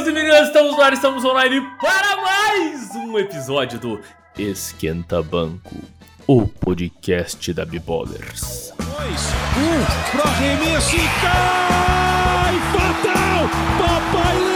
[0.00, 4.00] Meninos e meninas, estamos no ar, estamos online para mais um episódio do
[4.38, 5.76] Esquenta Banco,
[6.26, 7.66] o podcast da
[9.58, 12.54] um, pro arremesso e cai!
[12.72, 13.50] Fatal!
[13.78, 14.49] Papai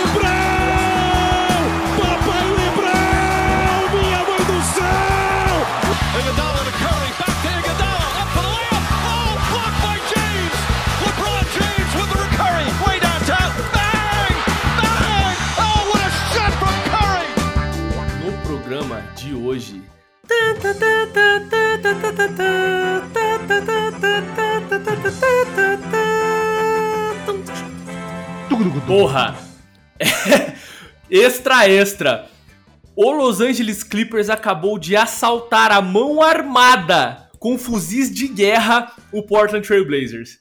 [28.87, 29.34] Porra!
[31.10, 32.27] extra, extra!
[32.95, 39.23] O Los Angeles Clippers acabou de assaltar a mão armada com fuzis de guerra o
[39.23, 40.38] Portland Trail Blazers.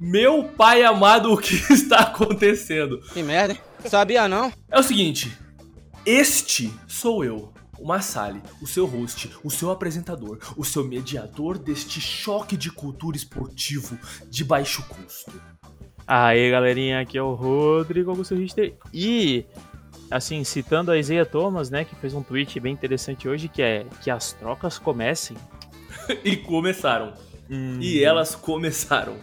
[0.00, 3.00] Meu pai amado, o que está acontecendo?
[3.12, 3.60] Que merda, hein?
[3.86, 4.52] Sabia não?
[4.70, 5.30] É o seguinte,
[6.04, 12.00] este sou eu, o Massali, o seu host, o seu apresentador, o seu mediador deste
[12.00, 15.32] choque de cultura esportivo de baixo custo.
[16.06, 18.74] Aí, galerinha, aqui é o Rodrigo Augusto Richter.
[18.92, 19.44] E,
[20.10, 23.86] assim, citando a Isaiah Thomas, né, que fez um tweet bem interessante hoje, que é
[24.02, 25.36] que as trocas comecem.
[26.24, 27.12] e começaram.
[27.48, 27.78] Hum.
[27.80, 29.16] E elas começaram.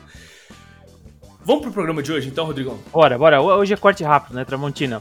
[1.44, 2.78] Vamos pro programa de hoje então, Rodrigão?
[2.92, 3.42] Bora, bora.
[3.42, 5.00] Hoje é corte rápido, né, Tramontina?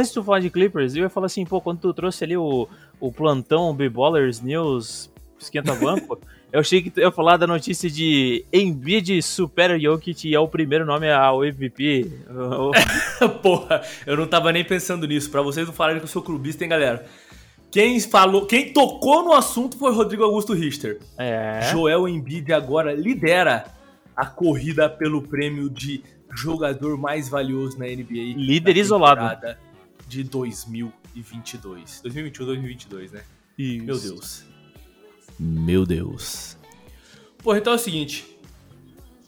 [0.00, 2.34] Antes de tu falar de Clippers, eu ia falar assim, pô, quando tu trouxe ali
[2.34, 2.66] o,
[2.98, 6.18] o plantão B-Ballers News Esquenta Banco,
[6.50, 10.48] eu achei que tu ia falar da notícia de Embiid supera Jokic e é o
[10.48, 12.10] primeiro nome ao MVP.
[13.42, 15.30] Porra, eu não tava nem pensando nisso.
[15.30, 17.04] Pra vocês não falarem que eu sou clubista, hein, galera?
[17.70, 20.98] Quem falou, quem tocou no assunto foi Rodrigo Augusto Richter.
[21.18, 21.68] É.
[21.70, 23.66] Joel Embiid agora lidera
[24.16, 26.02] a corrida pelo prêmio de
[26.34, 28.34] jogador mais valioso na NBA.
[28.34, 29.58] Líder isolado.
[30.10, 32.00] De 2022.
[32.02, 33.22] 2021, 2022, né?
[33.58, 34.44] Meu Deus.
[35.38, 36.56] Meu Deus.
[37.38, 38.24] Porra, então é o seguinte.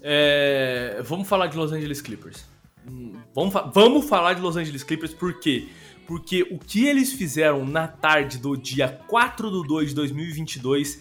[0.01, 2.45] É, Vamos falar de Los Angeles Clippers.
[2.91, 5.69] Hum, Vamos, fa- vamos falar de Los Angeles Clippers por quê?
[6.07, 11.01] Porque o que eles fizeram na tarde do dia 4 de 2 de 2022,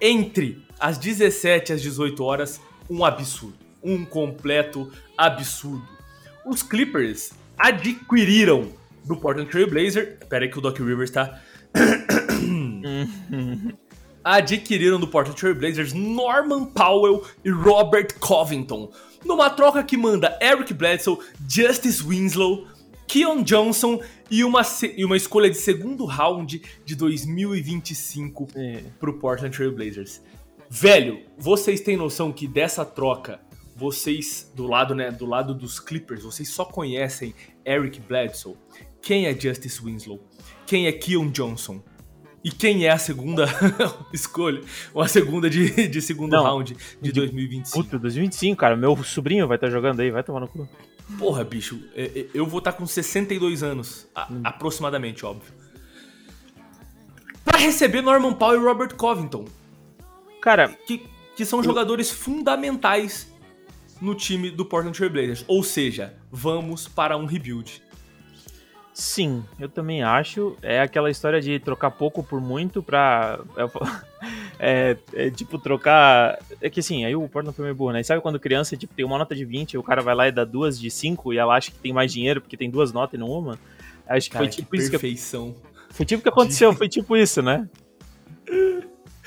[0.00, 2.60] entre as 17 e as 18 horas,
[2.90, 3.56] um absurdo.
[3.82, 5.88] Um completo absurdo.
[6.44, 8.72] Os Clippers adquiriram
[9.08, 10.18] do Portland Trail Blazer.
[10.28, 11.40] Pera aí que o Doc Rivers tá
[14.22, 18.92] adquiriram do Portland Trail Blazers Norman Powell e Robert Covington,
[19.24, 21.18] numa troca que manda Eric Bledsoe,
[21.48, 22.66] Justice Winslow,
[23.06, 24.60] Keon Johnson e uma,
[24.96, 28.82] e uma escolha de segundo round de 2025 É.
[29.00, 30.20] pro Portland Trail Blazers.
[30.68, 33.40] Velho, vocês têm noção que dessa troca,
[33.74, 38.56] vocês do lado, né, do lado dos Clippers, vocês só conhecem Eric Bledsoe.
[39.02, 40.22] Quem é Justice Winslow?
[40.66, 41.82] Quem é Keon Johnson?
[42.44, 43.46] E quem é a segunda
[44.12, 44.62] escolha?
[44.94, 47.82] Ou a segunda de, de segundo Não, round de de- 2025?
[47.84, 48.76] Puta, 2025, cara.
[48.76, 50.68] Meu sobrinho vai estar jogando aí, vai tomar no cu.
[51.18, 55.52] Porra, bicho, é- é- eu vou estar com 62 anos, a- aproximadamente, óbvio.
[57.44, 59.46] Pra receber Norman Powell e Robert Covington,
[60.40, 61.04] Cara, que,
[61.36, 63.32] que são jogadores fundamentais
[64.00, 65.44] no time do Portland Trail Blazers.
[65.48, 67.82] Ou seja, vamos para um rebuild.
[68.98, 70.56] Sim, eu também acho.
[70.60, 73.38] É aquela história de trocar pouco por muito pra.
[74.58, 76.38] É, é tipo trocar.
[76.60, 78.00] É que assim, aí o Portland foi meio burro, né?
[78.00, 80.26] E sabe quando criança tipo, tem uma nota de 20 e o cara vai lá
[80.28, 82.92] e dá duas de 5 e ela acha que tem mais dinheiro porque tem duas
[82.92, 83.58] notas e não uma?
[84.08, 85.54] Acho que Cara, foi tipo isso que perfeição.
[85.90, 87.68] Foi tipo que aconteceu, foi tipo isso, né?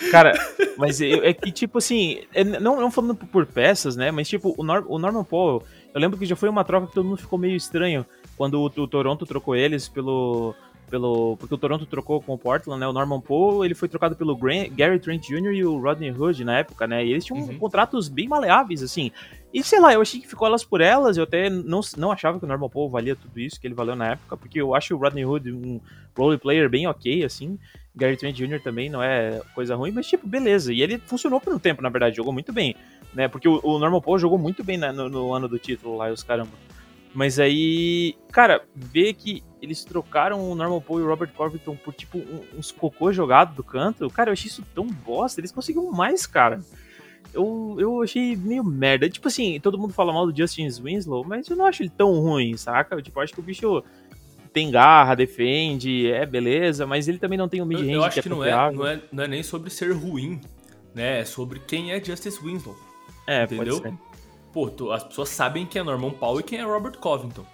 [0.09, 0.33] Cara,
[0.77, 4.09] mas eu- é que, tipo assim, é, não, não falando por- peças, né?
[4.09, 6.93] Mas, tipo, o, Nor o Norman Powell, eu lembro que já foi uma troca que
[6.93, 8.03] todo mundo ficou meio estranho
[8.41, 10.55] quando o, o Toronto trocou eles pelo.
[10.89, 12.87] pelo porque o Toronto trocou com o Portland, né?
[12.87, 15.53] O Norman Powell, ele foi trocado pelo Grant, Gary Trent Jr.
[15.53, 17.05] e o Rodney Hood na época, né?
[17.05, 17.59] E eles tinham Uhum.
[17.59, 19.11] contratos bem maleáveis, assim.
[19.53, 21.17] E sei lá, eu achei que ficou elas por elas.
[21.17, 23.95] Eu até não, não achava que o Norman Powell valia tudo isso que ele valeu
[23.95, 25.79] na época, porque eu acho o Rodney Hood um
[26.17, 27.59] role player bem ok, assim.
[27.95, 28.59] Gary Trent Jr.
[28.63, 30.73] também não é coisa ruim, mas tipo, beleza.
[30.73, 32.75] E ele funcionou por um tempo, na verdade, jogou muito bem,
[33.13, 33.27] né?
[33.27, 36.09] Porque o, o Norman Powell jogou muito bem né, no, no ano do título lá,
[36.09, 36.49] os caramba.
[37.13, 41.93] Mas aí, cara, ver que eles trocaram o Norman Powell e o Robert Covington por
[41.93, 45.39] tipo um- uns cocô jogado do canto, cara, eu achei isso tão bosta.
[45.41, 46.61] Eles conseguiram mais, cara.
[47.33, 49.09] eu, eu achei meio merda.
[49.09, 52.19] Tipo assim, todo mundo fala mal do Justin Winslow, mas eu não acho ele tão
[52.19, 53.01] ruim, saca?
[53.01, 53.83] Tipo, eu acho que o bicho
[54.51, 58.15] tem garra, defende, é beleza, mas ele também não tem o mid-range Eu, eu acho
[58.15, 60.41] que, que, é não, é, não, é, não é nem sobre ser ruim,
[60.93, 61.21] né?
[61.21, 62.75] É sobre quem é Justice Winslow.
[63.25, 63.81] É, entendeu?
[64.53, 67.45] Pô, tu- as pessoas sabem quem é Norman Powell e quem é Robert Covington,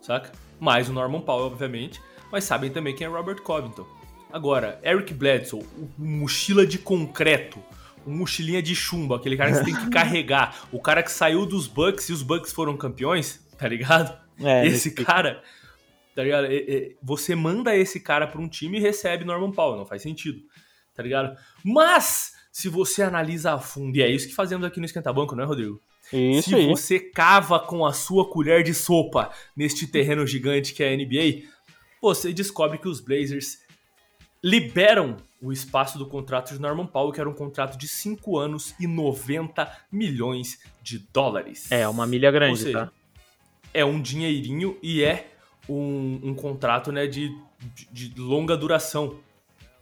[0.00, 0.32] saca?
[0.58, 2.00] Mais o Norman Powell, obviamente,
[2.32, 3.86] mas sabem também quem é Robert Covington.
[4.32, 7.62] Agora, Eric Bledsoe, o mochila de concreto,
[8.06, 11.44] o mochilinha de chumbo, aquele cara que você tem que carregar, o cara que saiu
[11.46, 14.18] dos Bucks e os Bucks foram campeões, tá ligado?
[14.40, 15.42] É, esse nesse- cara,
[16.14, 16.46] tá ligado?
[17.02, 20.40] Você manda esse cara pra um time e recebe Norman Powell, não faz sentido,
[20.94, 21.36] tá ligado?
[21.64, 25.34] Mas, se você analisa a fundo, e é isso que fazemos aqui no Esquenta Banco,
[25.36, 25.80] não é, Rodrigo?
[26.12, 26.66] Isso se aí.
[26.66, 31.48] você cava com a sua colher de sopa neste terreno gigante que é a NBA,
[32.00, 33.58] você descobre que os Blazers
[34.42, 38.74] liberam o espaço do contrato de Norman Powell, que era um contrato de 5 anos
[38.78, 41.70] e 90 milhões de dólares.
[41.70, 42.92] É, uma milha grande, seja, tá?
[43.72, 45.30] é um dinheirinho e é
[45.68, 47.30] um, um contrato né, de,
[47.92, 49.18] de, de longa duração.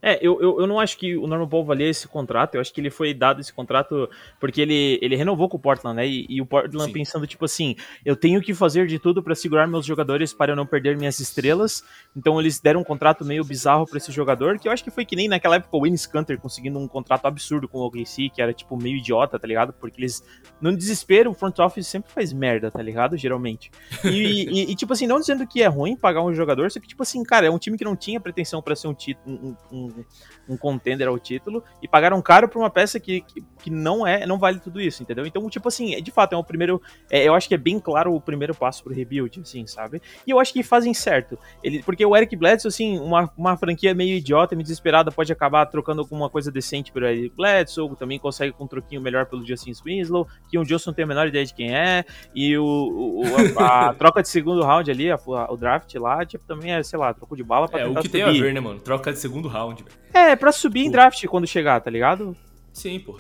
[0.09, 2.73] É, eu, eu, eu não acho que o Norman Paul valia esse contrato, eu acho
[2.73, 4.09] que ele foi dado esse contrato
[4.39, 6.07] porque ele, ele renovou com o Portland, né?
[6.07, 6.93] E, e o Portland Sim.
[6.93, 7.75] pensando, tipo assim,
[8.05, 11.19] eu tenho que fazer de tudo pra segurar meus jogadores para eu não perder minhas
[11.19, 11.83] estrelas.
[12.17, 15.05] Então eles deram um contrato meio bizarro pra esse jogador, que eu acho que foi
[15.05, 18.41] que nem naquela época o Wayne Scanter conseguindo um contrato absurdo com o OKC, que
[18.41, 19.73] era tipo meio idiota, tá ligado?
[19.73, 20.23] Porque eles,
[20.61, 23.17] no desespero, o front office sempre faz merda, tá ligado?
[23.17, 23.73] Geralmente.
[24.05, 24.09] E,
[24.67, 27.03] e- e, tipo assim, não dizendo que é ruim pagar um jogador, só que, tipo
[27.03, 30.55] assim, cara, é um time que não tinha pretensão pra ser um, título, um, um,
[30.55, 34.27] um contender ao título e pagaram caro por uma peça que, que, que não é,
[34.27, 35.27] não vale tudo isso, entendeu?
[35.27, 36.81] Então, tipo assim, é, de fato, é o primeiro.
[37.11, 40.01] é, eu acho que é bem claro o primeiro passo pro rebuild, assim, sabe?
[40.27, 41.39] E eu acho que fazem certo.
[41.63, 45.67] Ele, porque o Eric Bledsoe, assim, uma, uma franquia meio idiota, meio desesperada, pode acabar
[45.67, 49.73] trocando alguma coisa decente pelo Eric Bledsoe, também consegue com um troquinho melhor pelo Justin
[49.85, 52.05] Winslow, que o Johnson tem a menor ideia de quem é,
[52.35, 56.45] e o, o- a, a troca de segundo round ali, a- o draft lá, tipo,
[56.45, 58.39] também é, sei lá, troco de bala pra É o que tem subir.
[58.39, 58.79] a ver, né, mano?
[58.81, 60.01] Troca de segundo round, velho.
[60.13, 62.37] É, pra subir em draft quando chegar, tá ligado?
[62.73, 63.19] Sim, pô.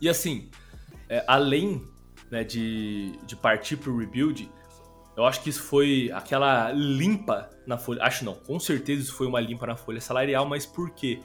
[0.00, 0.50] E assim,
[1.08, 1.82] é, além
[2.30, 4.50] né, de, de partir pro rebuild,
[5.16, 8.02] eu acho que isso foi aquela limpa na folha.
[8.02, 11.20] Acho não, com certeza isso foi uma limpa na folha salarial, mas por quê?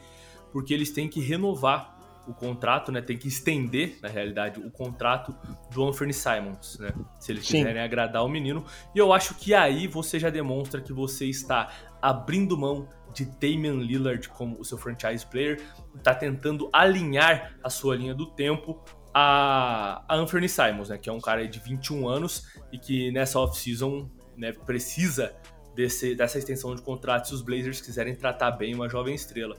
[0.51, 1.97] Porque eles têm que renovar
[2.31, 3.01] o contrato, né?
[3.01, 5.35] Tem que estender, na realidade, o contrato
[5.71, 6.91] do Anthony Simons, né?
[7.19, 7.57] Se eles Sim.
[7.57, 8.65] quiserem agradar o menino.
[8.95, 11.69] E eu acho que aí você já demonstra que você está
[12.01, 15.61] abrindo mão de Damian Lillard como o seu franchise player,
[16.01, 18.81] tá tentando alinhar a sua linha do tempo
[19.13, 20.97] a, a Anthony Simons, né?
[20.97, 25.35] Que é um cara de 21 anos e que nessa off-season né, precisa
[25.75, 29.57] desse, dessa extensão de contrato se os Blazers quiserem tratar bem uma jovem estrela.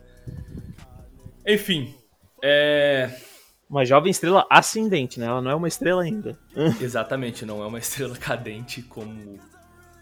[1.47, 1.95] Enfim,
[2.43, 3.11] é,
[3.71, 5.27] Uma jovem estrela ascendente, né?
[5.27, 6.39] Ela não é uma estrela ainda.
[6.81, 9.39] exatamente, não é uma estrela cadente como.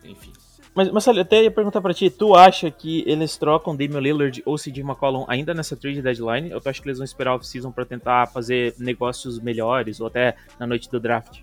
[0.02, 0.32] Enfim.
[0.75, 4.42] Mas, mas eu até ia perguntar pra ti, tu acha que eles trocam Damian Lillard
[4.46, 6.54] ou CJ McCollum ainda nessa trade deadline?
[6.54, 10.36] Ou tu acha que eles vão esperar off-season pra tentar fazer negócios melhores ou até
[10.58, 11.40] na noite do draft?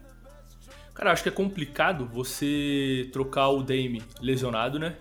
[0.93, 4.95] Cara, eu acho que é complicado você trocar o Dame lesionado, né?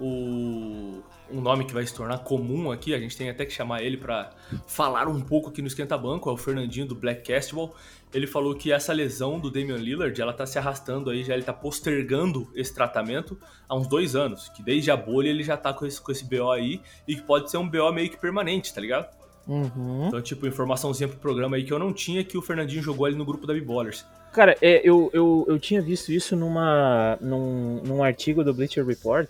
[0.00, 3.82] O um nome que vai se tornar comum aqui, a gente tem até que chamar
[3.82, 4.30] ele pra
[4.66, 7.74] falar um pouco aqui no Esquenta Banco, é o Fernandinho do Black Castball.
[8.12, 11.42] Ele falou que essa lesão do Damian Lillard, ela tá se arrastando aí, já ele
[11.42, 13.38] tá postergando esse tratamento
[13.68, 16.24] há uns dois anos, que desde a bolha ele já tá com esse, com esse
[16.24, 19.08] BO aí, e que pode ser um BO meio que permanente, tá ligado?
[19.46, 20.06] Uhum.
[20.08, 23.16] Então, tipo, informaçãozinha pro programa aí que eu não tinha, que o Fernandinho jogou ali
[23.16, 24.06] no grupo da B-Ballers.
[24.32, 29.28] Cara, é, eu, eu, eu tinha visto isso numa, num, num artigo do Bleacher Report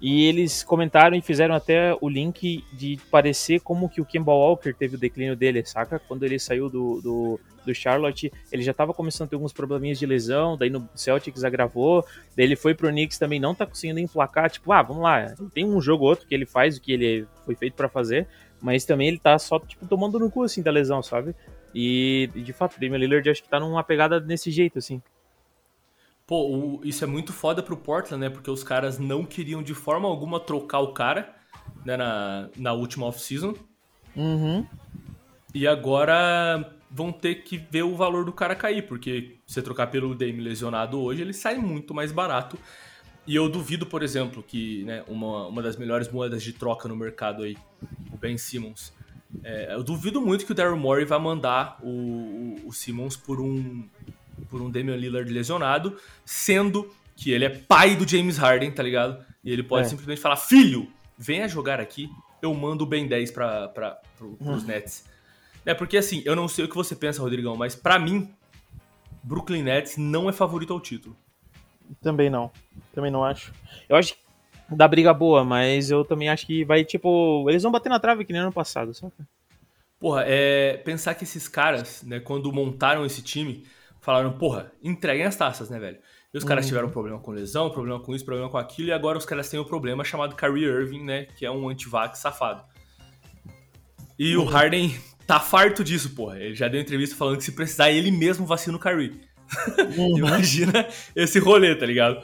[0.00, 4.72] e eles comentaram e fizeram até o link de parecer como que o Kemba Walker
[4.72, 5.98] teve o declínio dele, saca?
[5.98, 9.98] Quando ele saiu do, do, do Charlotte, ele já tava começando a ter alguns probleminhas
[9.98, 12.04] de lesão, daí no Celtics agravou,
[12.36, 15.64] daí ele foi pro Knicks também, não tá conseguindo emplacar, tipo, ah, vamos lá, tem
[15.64, 18.26] um jogo ou outro que ele faz o que ele foi feito pra fazer,
[18.60, 21.34] mas também ele tá só, tipo, tomando no cu, assim, da lesão, sabe?
[21.74, 25.02] E, de fato, o Damian Lillard acho que tá numa pegada desse jeito, assim.
[26.26, 28.30] Pô, o- isso é muito foda pro Portland, né?
[28.30, 31.34] Porque os caras não queriam de forma alguma trocar o cara
[31.84, 33.54] né, na, na última off-season.
[34.16, 34.66] Uhum.
[35.54, 39.88] E agora vão ter que ver o valor do cara cair, porque se você trocar
[39.88, 42.58] pelo Dame lesionado hoje, ele sai muito mais barato.
[43.26, 46.94] E eu duvido, por exemplo, que né, uma, uma das melhores moedas de troca no
[46.96, 47.56] mercado aí,
[48.12, 48.92] o Ben Simmons,
[49.42, 53.40] é, eu duvido muito que o Daryl Morey vai mandar o, o, o Simmons por
[53.40, 53.88] um,
[54.50, 59.24] por um Damian Lillard lesionado, sendo que ele é pai do James Harden, tá ligado?
[59.42, 59.88] E ele pode É.
[59.88, 62.08] simplesmente falar, filho, venha jogar aqui,
[62.42, 65.04] eu mando o Ben 10 pra, pra, pro, pros Nets.
[65.64, 68.28] É porque assim, eu não sei o que você pensa, Rodrigão, mas pra mim,
[69.22, 71.16] Brooklyn Nets não é favorito ao título.
[72.02, 72.50] Também não.
[72.94, 73.52] Também não acho.
[73.88, 74.20] Eu acho que
[74.68, 78.24] dá briga boa, mas eu também acho que vai, tipo, eles vão bater na trave
[78.24, 79.12] que nem ano passado, sabe?
[79.98, 83.64] Porra, é pensar que esses caras, né, quando montaram esse time,
[84.04, 85.98] falaram, porra, entreguem as taças, né, velho?
[86.32, 89.16] E os caras tiveram problema com lesão, problema com isso, problema com aquilo, e agora
[89.16, 92.62] os caras têm um problema chamado Kyrie Irving, né, que é um antivax safado.
[94.18, 94.94] E o Harden
[95.26, 96.38] tá farto disso, porra.
[96.38, 99.20] Ele já deu entrevista falando que se precisar, ele mesmo vacina o Kyrie.
[100.16, 102.22] Imagina esse rolê, tá ligado?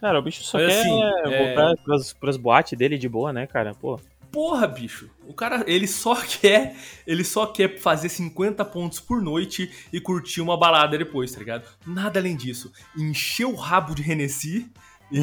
[0.00, 3.32] Cara, o bicho só Mas, quer assim, é- voltar pras, pras boates dele de boa,
[3.32, 3.74] né, cara?
[3.74, 3.98] Pô.
[4.36, 5.08] Porra, bicho.
[5.26, 6.76] O cara, ele só quer,
[7.06, 11.66] ele só quer fazer 50 pontos por noite e curtir uma balada depois, tá ligado?
[11.86, 12.70] Nada além disso.
[12.94, 14.70] Encher o rabo de Hennessy
[15.10, 15.20] e,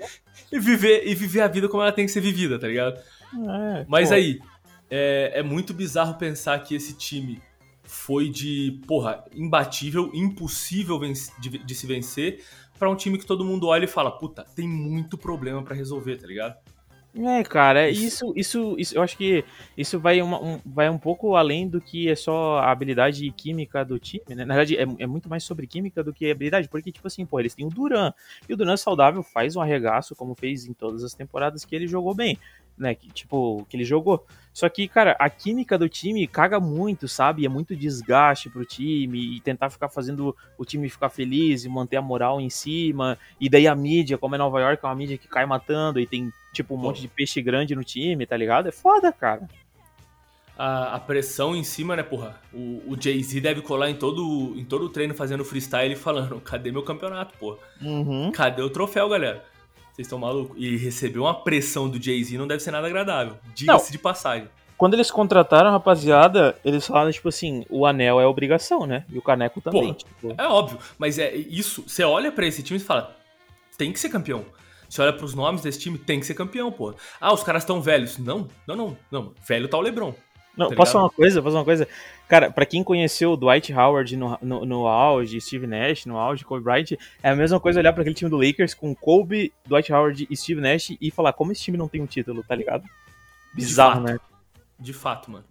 [0.50, 2.98] e viver e viver a vida como ela tem que ser vivida, tá ligado?
[3.34, 4.14] É, Mas pô.
[4.14, 4.40] aí,
[4.90, 7.42] é, é muito bizarro pensar que esse time
[7.82, 10.98] foi de, porra, imbatível, impossível
[11.38, 12.42] de, de se vencer,
[12.78, 16.16] pra um time que todo mundo olha e fala, puta, tem muito problema pra resolver,
[16.16, 16.56] tá ligado?
[17.16, 19.44] É, cara, isso, isso, isso, eu acho que
[19.76, 23.84] isso vai, uma- um, vai um pouco além do que é só a habilidade química
[23.84, 24.44] do time, né?
[24.44, 27.38] Na verdade, é, é muito mais sobre química do que habilidade, porque, tipo assim, pô,
[27.38, 28.12] eles têm o Duran,
[28.48, 31.86] e o Duran saudável faz um arregaço, como fez em todas as temporadas que ele
[31.86, 32.36] jogou bem,
[32.76, 32.96] né?
[32.96, 34.26] Que, tipo, que ele jogou.
[34.52, 37.46] Só que, cara, a química do time caga muito, sabe?
[37.46, 41.96] É muito desgaste pro time e tentar ficar fazendo o time ficar feliz e manter
[41.96, 43.16] a moral em cima.
[43.40, 46.06] E daí a mídia, como é Nova York, é uma mídia que cai matando e
[46.06, 48.68] tem, tipo, um monte de peixe grande no time, tá ligado?
[48.68, 49.46] É foda, cara.
[50.56, 52.40] a, a pressão em cima, né, porra?
[52.52, 56.40] O, o Jay-Z deve colar em todo, em todo o treino fazendo freestyle e falando:
[56.40, 57.58] cadê meu campeonato, porra?
[57.82, 58.30] Uhum.
[58.32, 59.44] Cadê o troféu, galera?
[59.92, 60.56] Vocês estão malucos?
[60.58, 63.36] E receber uma pressão do Jay-Z não deve ser nada agradável.
[63.54, 64.48] Diga-se de passagem.
[64.76, 69.04] Quando eles contrataram a rapaziada, eles falaram, tipo assim, o anel é obrigação, né?
[69.08, 69.92] E o caneco também.
[69.92, 70.34] Pô, tipo.
[70.36, 71.84] É óbvio, mas é isso.
[71.86, 73.16] Você olha pra esse time e fala:
[73.78, 74.44] tem que ser campeão.
[74.88, 76.94] Você olha pros nomes desse time, tem que ser campeão, porra.
[77.20, 78.18] Ah, os caras estão velhos.
[78.18, 79.34] Não, não, não, não.
[79.46, 80.14] Velho tá o Lebron.
[80.56, 81.42] Não, tá posso falar uma coisa?
[81.42, 81.88] Posso uma coisa?
[82.28, 86.44] Cara, pra quem conheceu o Dwight Howard no, no, no auge, Steve Nash no auge,
[86.44, 89.92] Kobe Bryant, é a mesma coisa olhar pra aquele time do Lakers com Kobe, Dwight
[89.92, 92.84] Howard e Steve Nash e falar como esse time não tem um título, tá ligado?
[93.52, 94.12] Bizarro, fato.
[94.12, 94.18] né?
[94.78, 95.44] De fato, mano.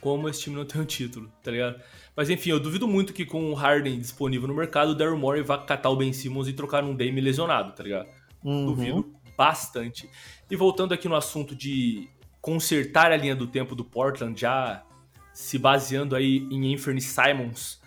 [0.00, 1.80] Como esse time não tem um título, tá ligado?
[2.16, 5.42] Mas enfim, eu duvido muito que com o Harden disponível no mercado, o Daryl Morey
[5.42, 8.08] vá catar o Ben Simmons e trocar um Dame lesionado, tá ligado?
[8.44, 8.66] Uhum.
[8.66, 10.10] Duvido bastante.
[10.50, 12.08] E voltando aqui no assunto de
[12.40, 14.84] consertar a linha do tempo do Portland, já
[15.32, 17.80] se baseando aí em Anthony Simons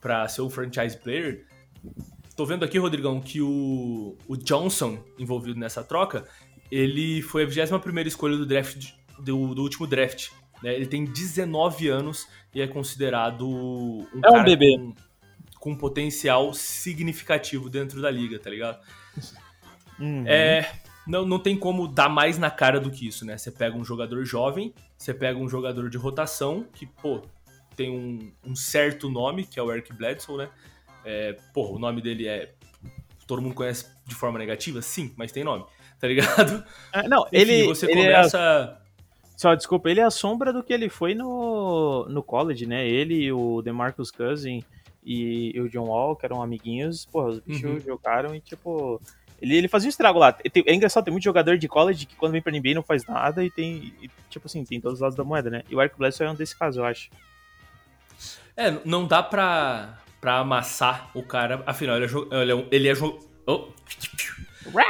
[0.00, 1.46] para ser o franchise player,
[2.36, 6.26] tô vendo aqui, Rodrigão, que o, o Johnson envolvido nessa troca,
[6.70, 10.28] ele foi a 21 escolha do draft do, do último draft.
[10.62, 10.74] né?
[10.74, 14.76] Ele tem 19 anos e é considerado um É um bebê.
[14.76, 14.94] Com,
[15.58, 18.78] com potencial significativo dentro da liga, tá ligado?
[19.98, 20.24] Uhum.
[20.26, 20.70] É,
[21.06, 23.36] não, não tem como dar mais na cara do que isso, né?
[23.38, 27.22] Você pega um jogador jovem, você pega um jogador de rotação, que, pô,
[27.74, 30.48] tem um, um certo nome, que é o Eric Bledsoe, né?
[31.04, 32.52] É, pô, o nome dele é.
[33.26, 34.80] Todo mundo conhece de forma negativa?
[34.82, 35.64] Sim, mas tem nome,
[36.00, 36.64] tá ligado?
[36.92, 38.80] É, não, Enfim, ele, você ele é começa.
[39.36, 42.88] Só, desculpa, ele é a sombra do que ele foi no, no college, né?
[42.88, 44.64] Ele e o DeMarcus Cousin
[45.04, 47.80] e, e o John Wall, que eram amiguinhos, porra, os bichos Uhum.
[47.80, 49.00] jogaram e, tipo...
[49.40, 50.36] Ele, ele fazia um estrago lá.
[50.66, 53.44] É engraçado, tem muito jogador de college que quando vem pra NBA não faz nada
[53.44, 55.62] e tem, e, tipo assim, tem todos os lados da moeda, né?
[55.70, 57.08] E o Eric Bledsoe é um desse caso, eu acho.
[58.56, 61.62] É, não dá pra, pra amassar o cara.
[61.66, 62.40] Afinal, ele é.
[62.42, 62.92] Ele é, um- ele é
[63.46, 63.68] oh.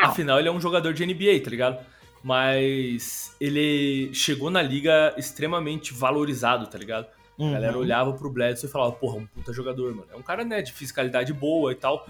[0.03, 1.79] Afinal, ele é um jogador de NBA, tá ligado?
[2.25, 7.07] Mas ele chegou na liga extremamente valorizado, tá ligado?
[7.39, 7.53] A Uhum.
[7.53, 10.09] galera olhava pro Bledsoe e falava, porra, um puta jogador, mano.
[10.13, 12.05] É um cara, né, de fiscalidade boa e tal,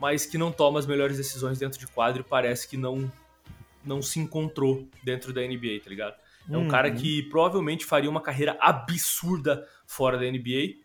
[0.00, 3.10] mas que não toma as melhores decisões dentro de quadro e parece que não,
[3.84, 6.14] não se encontrou dentro da NBA, tá ligado?
[6.50, 6.68] É um Uhum.
[6.68, 10.76] cara que provavelmente faria uma carreira absurda fora da NBA,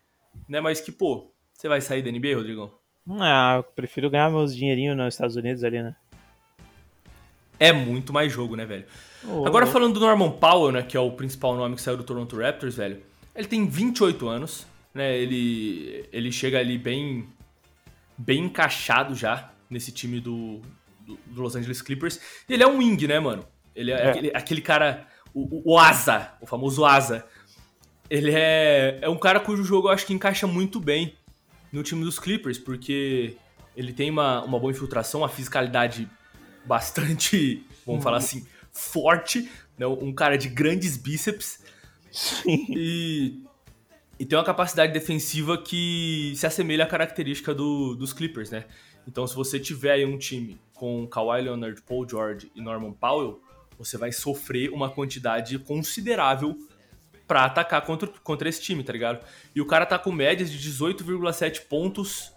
[0.48, 0.60] né?
[0.60, 2.72] Mas que, pô, você vai sair da NBA, Rodrigão?
[3.08, 5.96] Ah, eu prefiro ganhar meus dinheirinhos nos Estados Unidos ali, né?
[7.58, 8.84] É muito mais jogo, né, velho?
[9.24, 12.04] Ô, Agora falando do Norman Powell, né, que é o principal nome que saiu do
[12.04, 13.02] Toronto Raptors, velho.
[13.34, 15.16] Ele tem 28 anos, né?
[15.16, 17.26] Ele ele chega ali bem
[18.16, 20.60] bem encaixado já nesse time do,
[21.00, 22.20] do, do Los Angeles Clippers.
[22.48, 23.46] E ele é um wing, né, mano?
[23.74, 24.10] Ele é, É.
[24.10, 27.26] Aquele, aquele cara o, o, asa, o famoso asa.
[28.08, 31.14] Ele é é um cara cujo jogo eu acho que encaixa muito bem
[31.72, 33.36] no time dos Clippers, porque
[33.76, 36.08] ele tem uma, uma boa infiltração, uma fiscalidade
[36.64, 39.86] bastante, vamos falar assim, forte, né?
[39.86, 41.62] um cara de grandes bíceps
[42.10, 42.66] Sim.
[42.70, 43.42] e
[44.18, 48.64] E tem uma capacidade defensiva que se assemelha à característica do, dos Clippers, né?
[49.06, 53.40] Então, se você tiver aí um time com Kawhi Leonard, Paul George e Norman Powell,
[53.78, 56.56] você vai sofrer uma quantidade considerável
[57.26, 59.24] para atacar contra, contra esse time, tá ligado?
[59.54, 62.32] E o cara tá com médias de 18,7 pontos,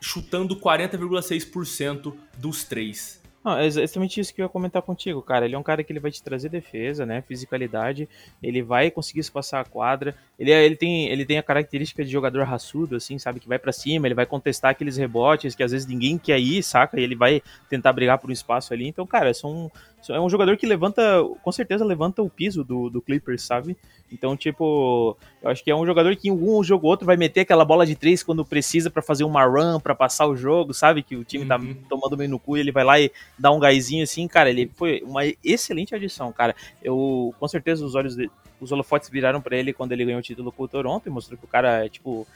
[0.00, 3.20] chutando 40,6% dos três.
[3.42, 5.46] Não, é exatamente isso que eu ia comentar contigo, cara.
[5.46, 7.22] Ele é um cara que ele vai te trazer defesa, né?
[7.22, 8.06] Fisicalidade.
[8.42, 10.14] Ele vai conseguir se passar a quadra.
[10.40, 13.40] Ele, é, ele, tem, ele tem a característica de jogador raçudo, assim, sabe?
[13.40, 16.62] Que vai para cima, ele vai contestar aqueles rebotes que às vezes ninguém quer ir,
[16.62, 16.98] saca?
[16.98, 18.88] E ele vai tentar brigar por um espaço ali.
[18.88, 19.70] Então, cara, são,
[20.08, 21.02] é um jogador que levanta,
[21.42, 23.76] com certeza levanta o piso do, do Clippers, sabe?
[24.10, 27.18] Então, tipo, eu acho que é um jogador que em um jogo ou outro vai
[27.18, 30.72] meter aquela bola de três quando precisa para fazer uma run, para passar o jogo,
[30.72, 31.02] sabe?
[31.02, 31.74] Que o time tá uhum.
[31.74, 34.48] tá tomando meio no cu e ele vai lá e dá um gásinho assim, cara.
[34.48, 36.56] Ele foi uma excelente adição, cara.
[36.82, 38.30] Eu, com certeza, os olhos, de,
[38.60, 41.38] os holofotes viraram para ele quando ele ganhou o título com o Toronto e mostrou
[41.38, 42.26] que o cara é, tipo,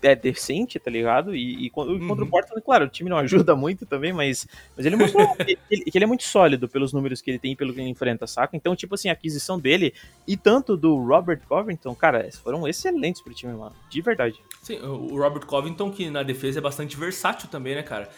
[0.00, 1.34] é decente, tá ligado?
[1.34, 2.22] E, e contra uhum.
[2.22, 5.84] o Portland, claro, o time não ajuda muito também, mas, mas ele mostrou que, ele,
[5.84, 8.26] que, ele, é muito sólido pelos números que ele tem e pelo que ele enfrenta,
[8.26, 8.56] saca?
[8.56, 9.92] Então, tipo assim, a aquisição dele
[10.26, 13.74] e tanto do Robert Covington, cara, foram excelentes pro time, mano.
[13.90, 14.40] De verdade.
[14.62, 18.08] Sim, o Robert Covington, que na defesa é bastante versátil também, né, cara?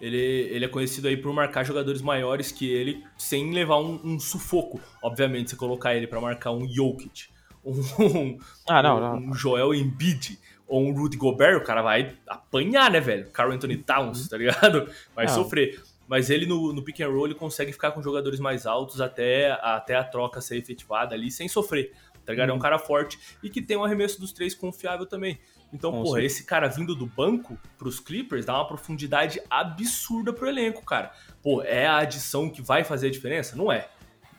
[0.00, 4.20] Ele, ele é conhecido aí por marcar jogadores maiores que ele sem levar um, um
[4.20, 4.80] sufoco.
[5.02, 7.28] Obviamente, você colocar ele para marcar um Jokic,
[7.64, 9.30] um, ah, não, não.
[9.30, 13.30] um Joel Embiid, ou um Rudy Gobert, o cara vai apanhar, né, velho?
[13.30, 14.88] Carl Anthony Towns, tá ligado?
[15.14, 15.82] Vai sofrer.
[16.06, 19.52] Mas ele no, no pick and roll ele consegue ficar com jogadores mais altos até,
[19.62, 21.92] até a troca ser efetivada ali sem sofrer.
[22.24, 22.48] Tá ligado?
[22.48, 22.50] Uhum.
[22.50, 22.62] É um uhum.
[22.62, 25.38] cara forte e que tem um arremesso dos três confiável também.
[25.74, 30.48] Então, Com porra, esse cara vindo do banco pros Clippers dá uma profundidade absurda pro
[30.48, 31.12] elenco, cara.
[31.42, 33.56] Pô, é a adição que vai fazer a diferença?
[33.56, 33.88] Não é.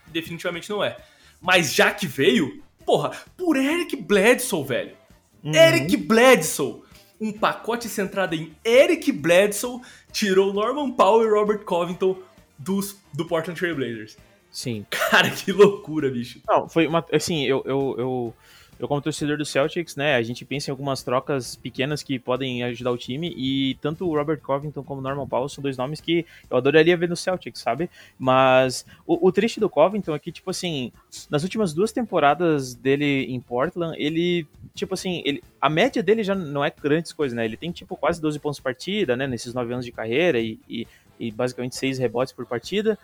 [0.07, 0.95] Definitivamente não é.
[1.41, 4.97] Mas já que veio, porra, por Eric Bledsoe, velho.
[5.43, 5.53] Uhum.
[5.53, 6.83] Eric Bledsoe.
[7.19, 12.17] Um pacote centrado em Eric Bledsoe tirou Norman Powell e Robert Covington
[12.57, 14.17] dos, do Portland Trail Blazers.
[14.49, 14.85] Sim.
[14.89, 16.39] Cara, que loucura, bicho.
[16.47, 17.05] Não, foi uma.
[17.11, 18.33] Assim, eu, eu, eu
[18.77, 22.63] eu como torcedor do Celtics, né, a gente pensa em algumas trocas pequenas que podem
[22.63, 26.01] ajudar o time e tanto o Robert Covington como o Norman Powell são dois nomes
[26.01, 27.89] que eu adoraria ver no Celtics, sabe?
[28.19, 30.91] Mas o, o triste do Covington é que, tipo assim,
[31.29, 36.35] nas últimas duas temporadas dele em Portland, ele, tipo assim, ele, a média dele já
[36.35, 37.45] não é grandes coisas, né?
[37.45, 40.59] Ele tem, tipo, quase 12 pontos por partida, né, nesses nove anos de carreira e,
[40.67, 40.87] e,
[41.19, 42.97] e basicamente seis rebotes por partida.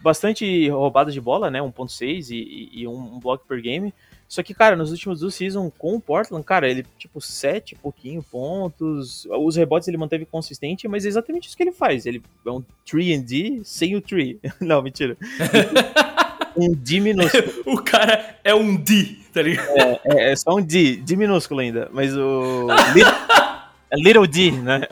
[0.00, 1.60] Bastante roubadas de bola, né?
[1.60, 3.92] 1.6 e, e, um, um bloco per game.
[4.28, 7.76] Só que, cara, nos últimos dois seasons com o Portland, cara, ele, tipo, sete e
[7.76, 9.26] pouquinho pontos.
[9.30, 12.06] Os rebotes ele manteve consistente, mas é exatamente isso que ele faz.
[12.06, 14.36] Ele é um 3 and D sem o 3.
[14.60, 15.16] Não, mentira.
[16.56, 17.44] um D minúsculo.
[17.66, 19.68] o cara é um D, tá ligado?
[19.68, 21.88] É, é, é só um D, D minúsculo ainda.
[21.92, 22.66] Mas o.
[23.88, 24.82] É Little D, né?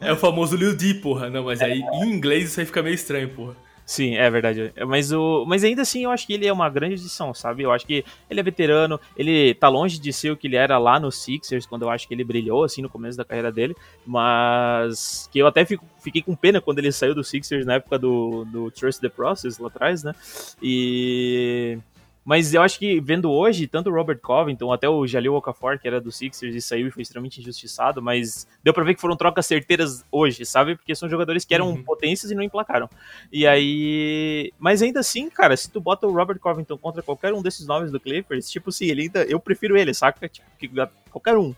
[0.00, 1.28] É o famoso Little D, porra.
[1.28, 3.54] Não, mas aí em inglês isso aí fica meio estranho, porra.
[3.86, 4.72] Sim, é verdade.
[4.84, 7.62] Mas, o, mas ainda assim, eu acho que ele é uma grande edição, sabe?
[7.62, 10.76] Eu acho que ele é veterano, ele tá longe de ser o que ele era
[10.76, 13.76] lá no Sixers, quando eu acho que ele brilhou, assim, no começo da carreira dele.
[14.04, 17.96] Mas que eu até fico, fiquei com pena quando ele saiu do Sixers na época
[17.96, 20.12] do, do Trust the Process lá atrás, né?
[20.60, 21.78] E.
[22.26, 25.86] Mas eu acho que vendo hoje, tanto o Robert Covington, até o Jalil Okafor, que
[25.86, 29.16] era do Sixers e saiu e foi extremamente injustiçado, mas deu pra ver que foram
[29.16, 30.74] trocas certeiras hoje, sabe?
[30.74, 31.84] Porque são jogadores que eram uhum.
[31.84, 32.90] potências e não emplacaram.
[33.32, 34.52] E aí.
[34.58, 37.92] Mas ainda assim, cara, se tu bota o Robert Covington contra qualquer um desses nomes
[37.92, 39.22] do Clippers, tipo assim, ele ainda.
[39.22, 40.28] Eu prefiro ele, saca?
[40.28, 41.54] Tipo, qualquer um.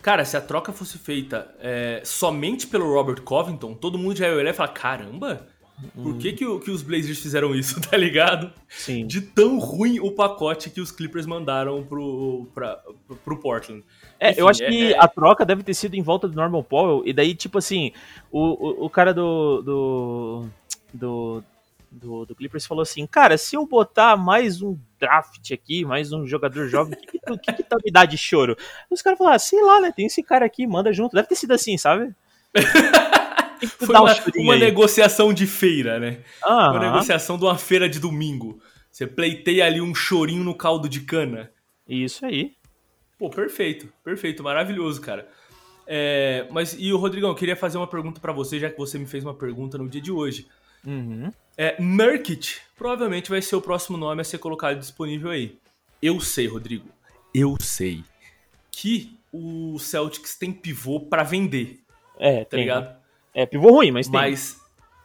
[0.00, 4.34] Cara, se a troca fosse feita é, somente pelo Robert Covington, todo mundo já ia
[4.34, 5.48] olhar e falar: caramba!
[5.94, 8.52] Por que, que, que, os Blazers fizeram isso, tá ligado?
[8.68, 9.06] Sim.
[9.06, 12.80] De tão ruim o pacote que os Clippers mandaram pro, pra,
[13.24, 13.84] pro Portland.
[14.18, 14.98] É, Enfim, eu acho é, que é...
[14.98, 17.92] a troca deve ter sido em volta do Norman Powell, e daí, tipo assim,
[18.30, 20.46] o, o, o cara do, do,
[20.92, 21.44] do,
[21.90, 26.26] do, do, Clippers falou assim, cara, se eu botar mais um draft aqui, mais um
[26.26, 28.56] jogador jovem, o que, que, que, que tá me dá de choro?
[28.90, 31.14] Os caras falaram, ah, sei lá, né, tem esse cara aqui, manda junto.
[31.14, 32.12] Deve ter sido assim, sabe?
[33.66, 36.18] Foi uma, uma negociação de feira, né?
[36.44, 36.52] Uhum.
[36.52, 38.60] Uma negociação de uma feira de domingo.
[38.90, 41.50] Você pleiteia ali um chorinho no caldo de cana.
[41.88, 42.52] Isso aí.
[43.18, 45.28] Pô, perfeito, perfeito, maravilhoso, cara.
[45.86, 48.98] É, mas e o Rodrigão, eu queria fazer uma pergunta para você, já que você
[48.98, 50.46] me fez uma pergunta no dia de hoje.
[50.86, 51.32] Uhum.
[51.56, 55.56] É, Nurkic provavelmente vai ser o próximo nome a ser colocado disponível aí.
[56.00, 56.88] Eu sei, Rodrigo,
[57.34, 58.04] eu sei
[58.70, 61.80] que o Celtics tem pivô para vender.
[62.18, 62.96] É, tá tem, ligado?
[63.38, 64.34] É pivô ruim, mas tem.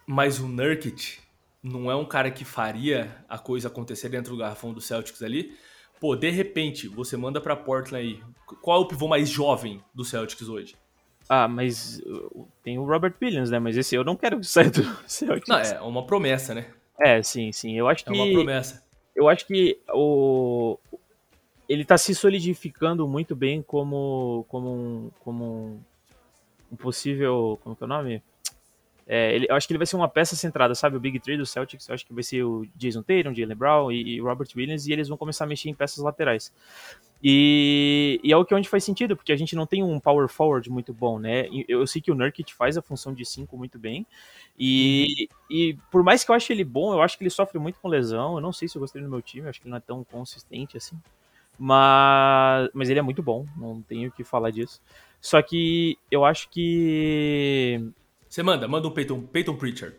[0.07, 1.19] Mas, o Nurkic
[1.61, 5.55] não é um cara que faria a coisa acontecer dentro do garrafão do Celtics ali,
[5.99, 8.19] pô, de repente, você manda pra Portland aí.
[8.59, 10.75] Qual é o pivô mais jovem do Celtics hoje?
[11.29, 13.59] Ah, mas uh, tem o Robert Williams, né?
[13.59, 15.47] Mas esse eu não quero que saia do Celtics.
[15.47, 16.65] Não, é uma promessa, né?
[16.99, 17.77] É, sim, sim.
[17.77, 18.09] Eu acho que.
[18.09, 18.83] É uma promessa.
[19.15, 20.79] Eu acho que o.
[21.69, 24.43] Ele tá se solidificando muito bem como.
[24.49, 25.11] como um.
[25.19, 25.79] como um,
[26.73, 27.59] um possível.
[27.63, 28.23] Como que é o nome?
[29.05, 30.95] É, ele, eu acho que ele vai ser uma peça centrada, sabe?
[30.95, 33.91] O Big Three do Celtics, eu acho que vai ser o Jason Tatum, Jalen Brown
[33.91, 36.53] e, e Robert Williams, e eles vão começar a mexer em peças laterais.
[37.21, 40.27] E, e é o que onde faz sentido, porque a gente não tem um power
[40.29, 41.47] forward muito bom, né?
[41.67, 44.05] Eu, eu sei que o Nurkic faz a função de 5 muito bem.
[44.57, 47.79] E, e por mais que eu ache ele bom, eu acho que ele sofre muito
[47.79, 48.35] com lesão.
[48.35, 50.03] Eu não sei se eu gostei do meu time, acho que ele não é tão
[50.03, 50.97] consistente assim.
[51.57, 54.81] Mas, mas ele é muito bom, não tenho o que falar disso.
[55.23, 57.81] Só que eu acho que.
[58.27, 59.95] Você manda, manda um Peyton, Peyton Pritchard.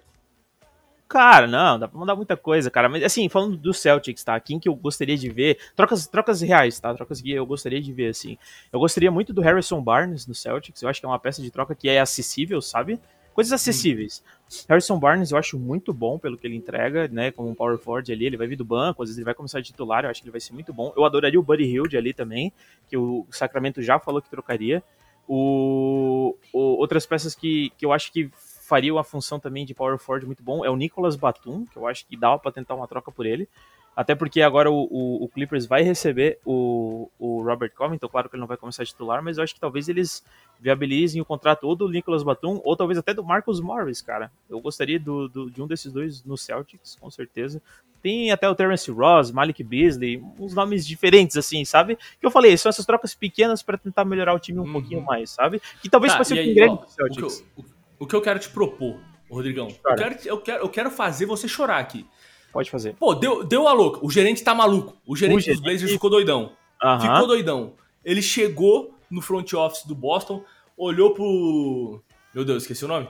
[1.09, 2.91] Cara, não, dá pra mandar muita coisa, cara.
[2.91, 4.39] Mas assim, falando do Celtics, tá?
[4.39, 5.59] Quem que eu gostaria de ver.
[5.75, 6.93] Trocas, trocas reais, tá?
[6.93, 8.37] Trocas que eu gostaria de ver, assim.
[8.71, 10.83] Eu gostaria muito do Harrison Barnes no Celtics.
[10.83, 13.01] Eu acho que é uma peça de troca que é acessível, sabe?
[13.33, 14.23] Coisas acessíveis.
[14.27, 14.67] Hum.
[14.69, 17.31] Harrison Barnes eu acho muito bom pelo que ele entrega, né?
[17.31, 19.61] Como um power forward ali, ele vai vir do banco, às vezes ele vai começar
[19.61, 20.93] de titular, eu acho que ele vai ser muito bom.
[20.95, 22.53] Eu adoraria o Buddy Hilde ali também,
[22.89, 24.83] que o Sacramento já falou que trocaria.
[25.27, 29.99] O, o, outras peças que, que eu acho que faria uma função também de power
[29.99, 32.89] forward muito bom é o Nicolas Batum, que eu acho que dá para tentar uma
[32.89, 33.49] troca por ele.
[33.97, 38.35] Até porque agora o, o, o, Clippers vai receber o, o Robert Covington, claro que
[38.35, 40.25] ele não vai começar a titular, mas eu acho que talvez eles
[40.59, 44.33] viabilizem o contrato ou do Nicolas Batum ou talvez até do Marcus Morris, cara.
[44.51, 47.63] Eu gostaria do, do, de um desses dois no Celtics, com certeza.
[48.05, 51.97] Tem até o Terence Ross, Malik Beasley, uns nomes diferentes, assim, sabe?
[52.21, 54.73] Que eu falei, são essas trocas pequenas para tentar melhorar o time um uhum.
[54.73, 55.59] pouquinho mais, sabe?
[55.81, 57.17] Que talvez tá, possa ser grande do Celtics.
[57.17, 60.63] O que, eu, o, o que eu quero te propor, Rodrigão, eu quero, eu, quero,
[60.65, 62.07] eu quero fazer você chorar aqui.
[62.53, 62.95] Pode fazer.
[62.97, 64.05] Pô, deu, deu a louca.
[64.05, 64.95] O gerente tá maluco.
[65.07, 65.63] O gerente, o gerente...
[65.63, 66.53] dos Blazers ficou doidão.
[66.83, 67.01] Uhum.
[67.01, 67.73] Ficou doidão.
[68.05, 70.45] Ele chegou no front office do Boston,
[70.77, 72.03] olhou pro.
[72.35, 73.09] Meu Deus, esqueci o nome?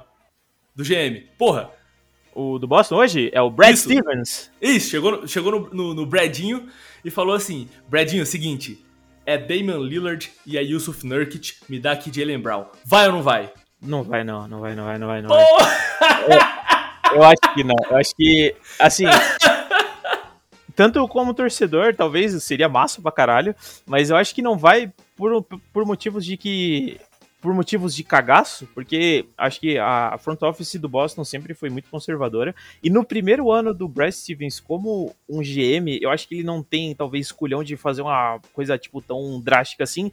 [0.72, 1.26] Do GM.
[1.37, 1.72] Porra.
[2.34, 3.84] O do Boston hoje é o Brad Isso.
[3.84, 4.50] Stevens.
[4.60, 6.68] Isso, chegou, chegou no, no, no Bradinho
[7.04, 8.84] e falou assim: Bradinho, é seguinte,
[9.24, 12.64] é Damian Lillard e a Yusuf Nurkic, me dá aqui Jalen Brown.
[12.84, 13.52] Vai ou não vai?
[13.80, 15.44] Não vai, não, não vai, não vai, não vai, não vai.
[17.12, 17.76] Eu, eu acho que não.
[17.88, 19.04] Eu acho que, assim.
[20.74, 23.54] tanto como torcedor, talvez seria massa pra caralho,
[23.86, 27.00] mas eu acho que não vai por, por motivos de que
[27.44, 31.90] por motivos de cagaço, porque acho que a front office do Boston sempre foi muito
[31.90, 32.54] conservadora.
[32.83, 36.62] E no primeiro ano do Brad Stevens como um GM, eu acho que ele não
[36.62, 40.11] tem, talvez, escolhão de fazer uma coisa, tipo, tão drástica assim.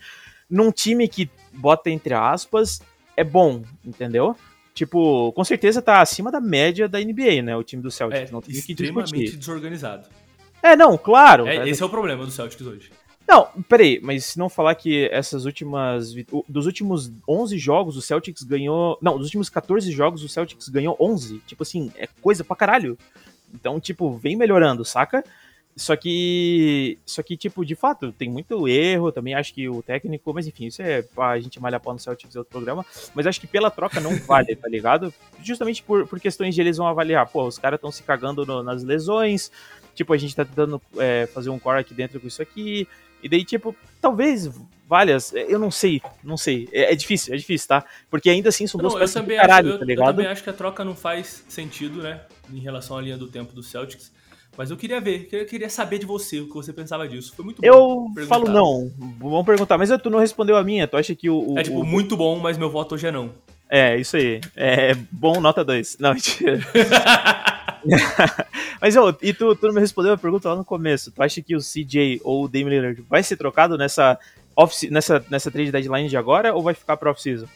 [0.50, 2.82] Num time que bota entre aspas,
[3.16, 4.36] é bom, entendeu?
[4.74, 7.56] Tipo, com certeza tá acima da média da NBA, né?
[7.56, 8.30] O time do Celtics.
[8.30, 10.10] É, não tem extremamente desorganizado.
[10.62, 11.48] É, não, claro.
[11.48, 12.92] É, esse é o problema do Celtics hoje.
[13.32, 16.14] Não, peraí, mas se não falar que essas últimas.
[16.50, 18.98] Dos últimos 11 jogos, o Celtics ganhou.
[19.02, 21.40] Não, dos últimos 14 jogos, o Celtics ganhou 11.
[21.48, 22.98] Tipo assim, é coisa pra caralho.
[23.54, 25.24] Então, tipo, vem melhorando, saca?
[25.78, 27.00] Só que.
[27.06, 29.14] Só que, tipo, de fato, tem muito erro.
[29.14, 30.34] Também acho que o técnico.
[30.34, 32.86] Mas enfim, isso é pra gente malhar pau no Celtics é outro programa.
[33.16, 35.14] Mas acho que pela troca não vale, tá ligado?
[35.42, 37.26] Justamente por, por questões de eles vão avaliar.
[37.30, 39.50] Pô, os caras estão se cagando no, nas lesões.
[39.96, 42.86] Tipo, a gente tá tentando é, fazer um core aqui dentro com isso aqui.
[43.24, 44.50] E daí, tipo, talvez
[44.88, 46.68] várias, eu não sei, não sei.
[46.72, 47.86] É, é difícil, é difícil, tá?
[48.10, 50.08] Porque ainda assim são duas peças caralho, acho, eu, tá ligado?
[50.08, 52.22] Eu também acho que a troca não faz sentido, né?
[52.52, 54.12] Em relação à linha do tempo do Celtics.
[54.58, 57.34] Mas eu queria ver, eu queria saber de você, o que você pensava disso.
[57.34, 57.68] Foi muito bom.
[57.68, 61.54] Eu falo não, vamos perguntar, mas tu não respondeu a minha, tu acha que o.
[61.54, 61.86] o é tipo, o...
[61.86, 63.32] muito bom, mas meu voto hoje é não.
[63.70, 64.42] É, isso aí.
[64.54, 65.98] É bom, nota 2.
[66.00, 66.60] Não, mentira.
[68.80, 71.12] Mas ô, e tu, tu não me respondeu a pergunta lá no começo.
[71.12, 74.20] Tu acha que o CJ ou o Damian Lillard vai ser trocado nessa,
[74.56, 77.48] off nessa, nessa trade deadline de agora ou vai ficar pra off-season?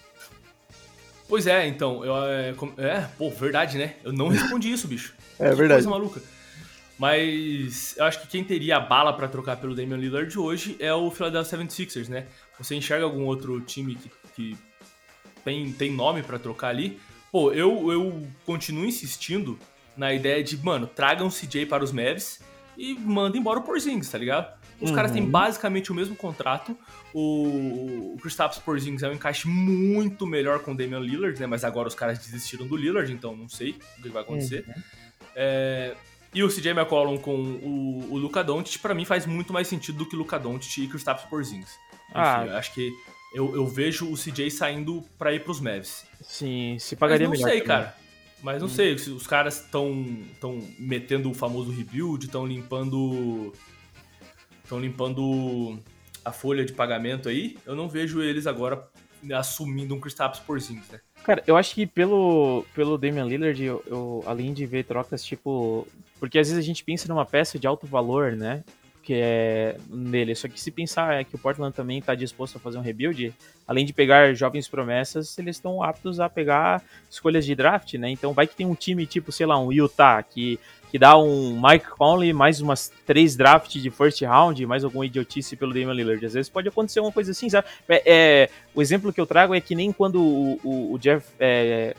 [1.28, 2.06] Pois é, então.
[2.06, 3.96] Eu, é, é, pô, verdade, né?
[4.04, 5.14] Eu não respondi isso, bicho.
[5.38, 5.84] É que verdade.
[5.84, 6.22] Coisa maluca.
[6.98, 10.94] Mas eu acho que quem teria a bala para trocar pelo Damian Lillard hoje é
[10.94, 12.26] o Philadelphia 76ers, né?
[12.58, 14.58] Você enxerga algum outro time que, que
[15.44, 16.98] tem, tem nome para trocar ali?
[17.34, 19.60] Pô, eu, eu continuo insistindo
[19.98, 22.40] na ideia de, mano, tragam o CJ para os Mavs
[22.78, 24.54] e mandem embora o Porzingis, tá ligado?
[24.82, 24.96] Os uhum.
[24.96, 25.30] caras têm uhum.
[25.30, 26.78] basicamente o mesmo contrato.
[27.14, 31.48] O, o Kristaps Porzingis é um encaixe muito melhor com o Damian Lillard, né?
[31.48, 34.66] Mas agora os caras desistiram do Lillard, então não sei o que vai acontecer.
[34.68, 34.84] Uhum.
[35.36, 35.96] É,
[36.34, 40.00] e o CJ McCollum com o, o Luka Doncic, pra mim, faz muito mais sentido
[40.00, 41.80] do que o Luka Doncic e Kristaps Porzingis.
[42.10, 42.58] Enfim, ah.
[42.58, 42.92] acho que
[43.34, 46.06] eu, eu, vejo o CJ saindo pra ir pros Mavs.
[46.22, 47.56] Sim, se pagaria Mas não melhor.
[47.56, 47.86] Não sei, também.
[47.86, 48.05] cara.
[48.46, 48.72] Mas não hum.
[48.72, 50.06] sei, se os caras estão
[50.40, 53.52] tão metendo o famoso rebuild, estão limpando
[54.64, 55.80] estão limpando
[56.24, 57.58] a folha de pagamento aí.
[57.66, 58.88] Eu não vejo eles agora
[59.34, 61.00] assumindo um Kristaps Porzingis, né?
[61.24, 65.88] Cara, eu acho que pelo, pelo Damian Lillard, eu, eu, além de ver trocas tipo.
[66.20, 68.64] Porque às vezes a gente pensa numa peça de alto valor, né?
[69.06, 70.36] Que é nele.
[70.36, 73.34] Só que se pensar é que o Portland também está disposto a fazer um rebuild,
[73.68, 78.10] além de pegar jovens promessas, eles estão aptos a pegar escolhas de draft, né?
[78.10, 80.60] Então vai que tem um time tipo, sei lá, um Utah, que
[80.96, 85.58] que dá um Mike Conley, mais umas três drafts de first round, mais algum idiotice
[85.58, 86.26] pelo Damian Lillard.
[86.26, 87.68] Às vezes pode acontecer uma coisa assim, sabe?
[87.90, 91.28] É, é o exemplo que eu trago é que nem quando o, o, o Jeff.
[91.38, 91.94] É,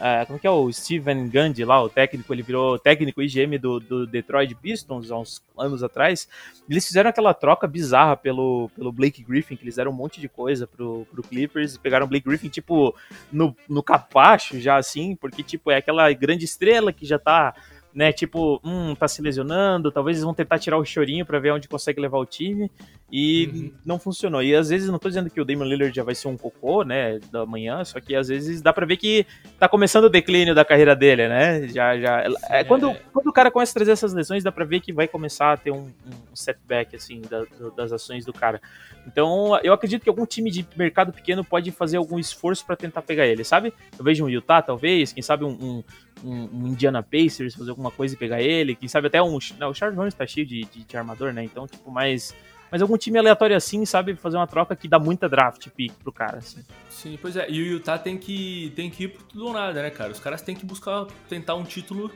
[0.00, 3.78] é, como que é o Steven Gundy lá, o técnico, ele virou técnico IGM do,
[3.78, 6.26] do Detroit Pistons há uns anos atrás.
[6.68, 10.28] Eles fizeram aquela troca bizarra pelo, pelo Blake Griffin, que eles deram um monte de
[10.28, 12.94] coisa pro, pro Clippers, pegaram o Blake Griffin, tipo,
[13.30, 17.54] no, no capacho já assim, porque, tipo, é aquela grande estrela que já tá
[17.94, 18.12] né?
[18.12, 21.68] Tipo, hum, tá se lesionando, talvez eles vão tentar tirar o chorinho para ver onde
[21.68, 22.70] consegue levar o time
[23.10, 23.72] e uhum.
[23.84, 24.42] não funcionou.
[24.42, 26.84] E às vezes não tô dizendo que o Damian Lillard já vai ser um cocô,
[26.84, 29.26] né, da manhã, só que às vezes dá para ver que
[29.58, 31.66] tá começando o declínio da carreira dele, né?
[31.68, 34.80] Já já é, quando quando o cara começa a trazer essas lesões, dá para ver
[34.80, 37.44] que vai começar a ter um, um setback assim da,
[37.76, 38.60] das ações do cara.
[39.06, 43.02] Então, eu acredito que algum time de mercado pequeno pode fazer algum esforço para tentar
[43.02, 43.72] pegar ele, sabe?
[43.98, 45.84] Eu vejo um Utah, talvez, quem sabe um, um,
[46.24, 49.38] um, Indiana Pacers fazer alguma coisa e pegar ele, quem sabe até um.
[49.58, 51.44] Não, o Charles Hornets tá cheio de, de, de, armador, né?
[51.44, 52.34] Então, tipo, mais.
[52.70, 56.12] Mas algum time aleatório assim, sabe, fazer uma troca que dá muita draft pick pro
[56.12, 56.62] cara, assim.
[56.88, 57.50] Sim, pois é.
[57.50, 60.12] E o Utah tem que, tem que ir pro tudo ou nada, né, cara?
[60.12, 62.12] Os caras têm que buscar tentar um título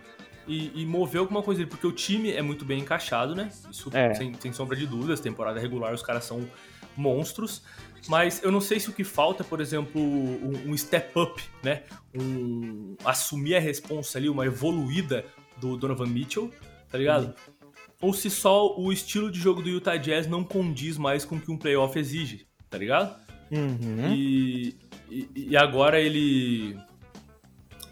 [0.47, 3.51] e, e, mover alguma coisa, porque o time é muito bem encaixado, né?
[3.71, 4.15] Isso é.
[4.15, 5.19] sem, sem sombra de dúvidas.
[5.19, 6.49] Temporada regular, os caras são
[6.97, 7.63] monstros.
[8.09, 11.83] Mas eu não sei se o que falta, por exemplo, um, um step up, né?
[12.15, 15.25] Um assumir a responsa ali, uma evoluída
[15.59, 16.51] do Donovan Mitchell,
[16.91, 17.27] tá ligado?
[17.27, 17.55] Uhum.
[18.01, 21.41] Ou se só o estilo de jogo do Utah Jazz não condiz mais com o
[21.41, 23.17] que um playoff exige, tá ligado?
[23.51, 24.13] Uhum.
[24.15, 24.77] E,
[25.11, 26.77] e, e, agora ele.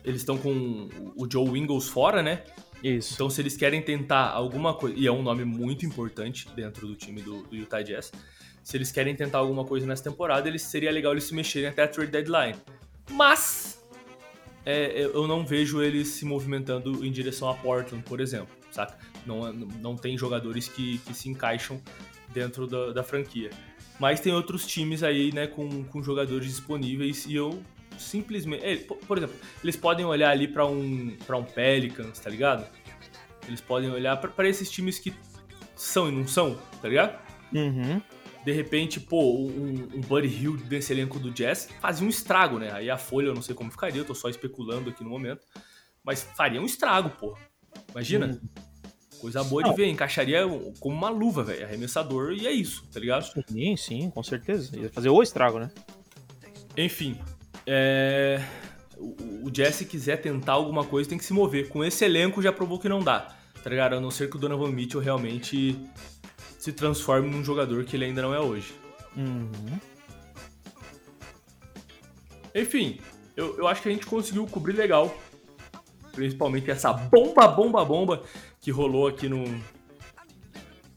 [0.05, 2.43] Eles estão com o Joe Ingles fora, né?
[2.83, 3.15] Isso.
[3.15, 4.99] Então, se eles querem tentar alguma coisa.
[4.99, 8.11] E é um nome muito importante dentro do time do, do Utah Jazz
[8.63, 11.83] se eles querem tentar alguma coisa nessa temporada, eles, seria legal eles se mexerem até
[11.83, 12.57] a trade deadline.
[13.11, 13.83] Mas
[14.65, 18.97] é, eu não vejo eles se movimentando em direção a Portland, por exemplo, saca?
[19.27, 21.81] Não, não tem jogadores que, que se encaixam
[22.33, 23.51] dentro da, da franquia.
[23.99, 27.63] Mas tem outros times aí, né, com, com jogadores disponíveis e eu
[27.99, 28.65] simplesmente.
[28.65, 32.67] É, por exemplo, eles podem olhar ali para um, pra um Pelicans, tá ligado?
[33.47, 35.13] Eles podem olhar para esses times que
[35.75, 37.21] são e não são, tá ligado?
[37.53, 38.01] Uhum
[38.45, 42.73] de repente, pô, um, um Buddy Hill desse elenco do Jazz fazia um estrago, né?
[42.73, 45.47] Aí a folha eu não sei como ficaria, eu tô só especulando aqui no momento.
[46.05, 47.37] Mas faria um estrago, pô.
[47.91, 48.27] Imagina.
[48.27, 48.49] Hum.
[49.21, 50.43] Coisa boa de ver, encaixaria
[50.81, 51.65] como uma luva, velho.
[51.65, 53.25] Arremessador e é isso, tá ligado?
[53.49, 54.77] Sim, sim, com certeza.
[54.77, 55.71] Ia fazer o estrago, né?
[56.77, 57.17] Enfim,
[57.65, 58.43] é...
[58.97, 61.69] o, o Jazz, se quiser tentar alguma coisa, tem que se mover.
[61.69, 63.95] Com esse elenco já provou que não dá, tá ligado?
[63.95, 65.79] A não ser que o Donovan Mitchell realmente
[66.63, 68.73] se transforme num jogador que ele ainda não é hoje.
[69.17, 69.51] Uhum.
[72.55, 73.01] Enfim,
[73.37, 75.13] eu, eu acho que a gente conseguiu cobrir legal.
[76.13, 78.23] Principalmente essa bomba, bomba, bomba
[78.61, 79.43] que rolou aqui no.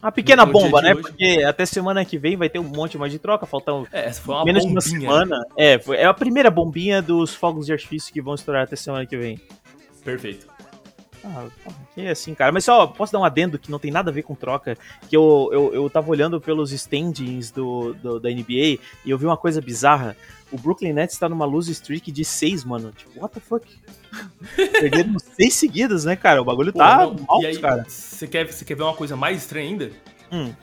[0.04, 0.94] Uma pequena bomba, né?
[0.94, 1.02] Hoje.
[1.02, 4.22] Porque até semana que vem vai ter um monte mais de troca, faltam é, essa
[4.22, 5.48] foi uma menos bombinha, de uma semana.
[5.58, 9.04] É, foi, é a primeira bombinha dos fogos de artifício que vão estourar até semana
[9.08, 9.42] que vem.
[10.04, 10.46] Perfeito.
[11.28, 11.48] Ah,
[11.98, 12.52] é assim, cara.
[12.52, 14.78] Mas só posso dar um adendo que não tem nada a ver com troca.
[15.10, 19.26] Que eu, eu, eu tava olhando pelos standings do, do, da NBA e eu vi
[19.26, 20.16] uma coisa bizarra.
[20.52, 22.92] O Brooklyn Nets tá numa lose streak de seis, mano.
[22.92, 23.68] Tipo, what the fuck?
[24.56, 26.42] Perderam seis seguidas, né, cara?
[26.42, 27.86] O bagulho Pô, tá não, alto, aí, cara.
[27.88, 29.92] Você quer, quer ver uma coisa mais estranha ainda?
[30.32, 30.54] Hum.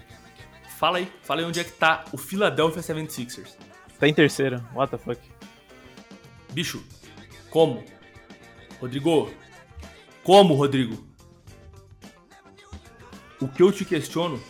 [0.79, 3.57] Fala aí, fala aí onde é que tá o Philadelphia 76ers.
[3.99, 5.21] Tá em terceira, what the fuck.
[6.53, 6.83] Bicho,
[7.51, 7.83] como?
[8.81, 9.31] Rodrigo,
[10.25, 11.05] como, Rodrigo?
[13.41, 14.41] O que eu te questiono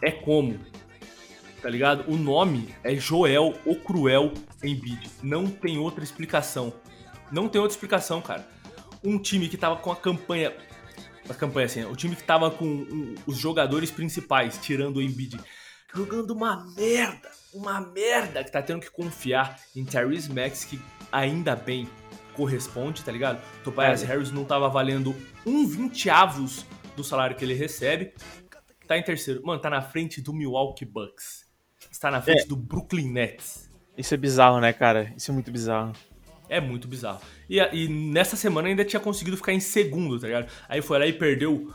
[0.00, 0.58] é como.
[1.60, 2.04] Tá ligado?
[2.08, 5.10] O nome é Joel o Cruel Embiid.
[5.22, 6.72] Não tem outra explicação.
[7.32, 8.46] Não tem outra explicação, cara.
[9.02, 10.54] Um time que tava com a campanha.
[11.28, 15.40] A campanha assim, o time que tava com um, os jogadores principais, tirando o Embiid,
[15.92, 17.28] jogando uma merda.
[17.52, 21.88] Uma merda que tá tendo que confiar em Tyrese Max, que ainda bem
[22.36, 23.42] corresponde, tá ligado?
[23.64, 24.06] Tobias é.
[24.06, 28.12] Harris não tava valendo um vinteavos do salário que ele recebe.
[28.86, 29.42] Tá em terceiro.
[29.44, 31.46] Mano, tá na frente do Milwaukee Bucks.
[31.90, 32.46] Está na frente é.
[32.46, 33.70] do Brooklyn Nets.
[33.96, 35.12] Isso é bizarro, né, cara?
[35.16, 35.92] Isso é muito bizarro.
[36.48, 37.20] É muito bizarro.
[37.48, 40.48] E, e nessa semana ainda tinha conseguido ficar em segundo, tá ligado?
[40.68, 41.72] Aí foi lá e perdeu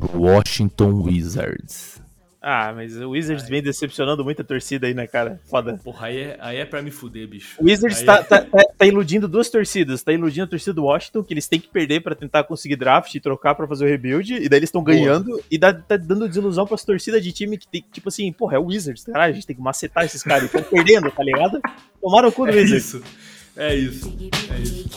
[0.00, 2.02] Washington Wizards.
[2.50, 3.50] Ah, mas o Wizards Ai.
[3.50, 5.38] vem decepcionando muita torcida aí, né, cara?
[5.44, 5.78] Foda.
[5.84, 7.56] Porra, aí é, aí é pra me fuder, bicho.
[7.60, 8.22] O Wizards tá, é...
[8.22, 10.02] tá, tá, tá, iludindo duas torcidas.
[10.02, 13.14] Tá iludindo a torcida do Washington, que eles têm que perder pra tentar conseguir draft
[13.14, 14.32] e trocar pra fazer o rebuild.
[14.32, 15.38] E daí eles estão ganhando.
[15.50, 18.58] E dá, tá dando desilusão pras torcidas de time que tem, tipo assim, porra, é
[18.58, 20.44] o Wizards, caralho, a gente tem que macetar esses caras.
[20.44, 21.60] Estão perdendo, tá ligado?
[22.00, 22.86] Tomaram o cu do é Wizards.
[22.86, 23.02] Isso.
[23.58, 24.08] É isso.
[24.50, 24.88] É isso.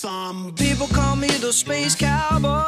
[0.00, 2.64] Some people call me the space cowboy.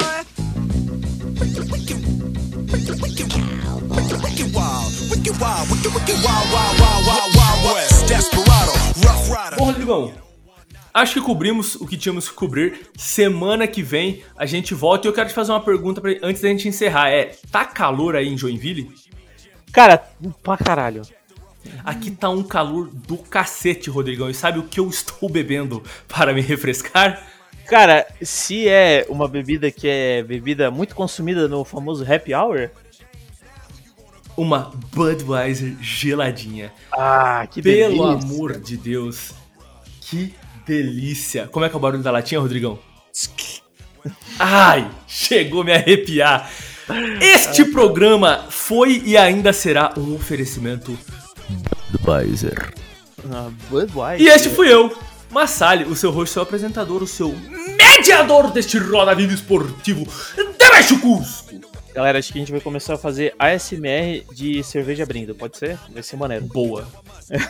[9.56, 10.12] Bom, Rodrigão,
[10.92, 12.90] acho que cobrimos o que tínhamos que cobrir.
[12.96, 16.42] Semana que vem a gente volta e eu quero te fazer uma pergunta pra, antes
[16.42, 17.10] da gente encerrar.
[17.10, 18.90] É, tá calor aí em Joinville?
[19.72, 20.04] Cara,
[20.42, 21.02] pra caralho.
[21.84, 24.30] Aqui tá um calor do cacete, Rodrigão.
[24.30, 27.26] E sabe o que eu estou bebendo para me refrescar?
[27.66, 32.70] Cara, se é uma bebida que é bebida muito consumida no famoso happy hour.
[34.36, 36.72] Uma Budweiser geladinha.
[36.90, 37.96] Ah, que Pelo delícia.
[37.96, 39.32] Pelo amor de Deus.
[40.00, 40.34] Que
[40.66, 41.46] delícia.
[41.48, 42.78] Como é que é o barulho da latinha, Rodrigão?
[44.38, 46.50] Ai, chegou a me arrepiar.
[47.20, 50.98] Este programa foi e ainda será um oferecimento
[51.92, 52.72] Budweiser.
[53.32, 54.26] Ah, Budweiser.
[54.26, 54.96] E este fui eu,
[55.30, 57.34] Massali, o seu host, seu apresentador, o seu
[57.76, 60.06] mediador deste Roda Vida Esportivo
[60.86, 61.60] de custo.
[61.94, 65.78] Galera, acho que a gente vai começar a fazer ASMR de cerveja abrindo, pode ser?
[65.92, 66.46] Vai ser maneiro.
[66.46, 66.86] Boa.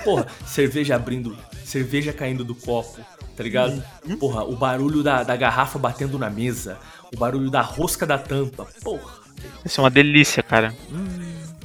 [0.05, 3.00] Porra, cerveja abrindo, cerveja caindo do copo,
[3.37, 3.83] tá ligado?
[4.07, 4.16] Hum?
[4.16, 6.79] Porra, o barulho da, da garrafa batendo na mesa,
[7.14, 9.20] o barulho da rosca da tampa, porra.
[9.64, 10.74] Isso é uma delícia, cara.
[10.90, 11.07] Hum,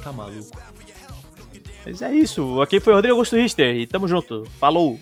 [0.04, 0.65] tá maluco.
[1.86, 2.62] Mas é isso.
[2.62, 4.46] Aqui foi o Rodrigo Augusto Richter e tamo junto.
[4.60, 4.98] Falou!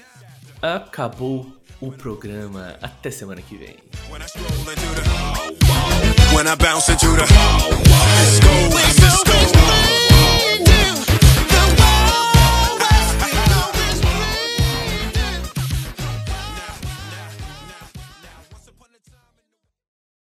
[0.62, 1.46] Acabou
[1.80, 2.76] o programa.
[2.82, 3.76] Até semana que vem.
[4.10, 4.22] When
[6.48, 6.56] I